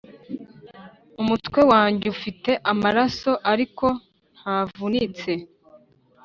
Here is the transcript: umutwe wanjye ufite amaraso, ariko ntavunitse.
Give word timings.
umutwe 1.21 1.59
wanjye 1.71 2.05
ufite 2.15 2.51
amaraso, 2.71 3.31
ariko 3.51 3.85
ntavunitse. 4.37 5.31